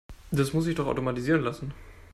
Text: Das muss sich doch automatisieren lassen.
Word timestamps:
Das 0.31 0.51
muss 0.51 0.63
sich 0.65 0.73
doch 0.73 0.87
automatisieren 0.87 1.41
lassen. 1.43 1.73